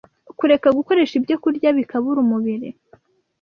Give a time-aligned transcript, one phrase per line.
[0.39, 2.69] kureka gukoresha ibyokurya bikabura umubiri